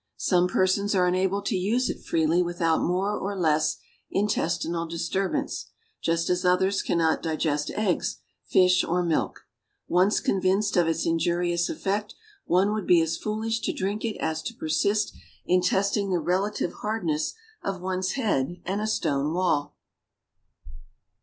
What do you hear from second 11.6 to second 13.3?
effect, one would be as